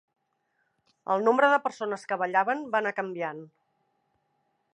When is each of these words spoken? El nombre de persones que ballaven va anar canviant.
El 1.15 1.27
nombre 1.27 1.51
de 1.53 1.59
persones 1.67 2.07
que 2.13 2.19
ballaven 2.23 2.67
va 2.73 2.81
anar 2.83 2.95
canviant. 3.05 3.45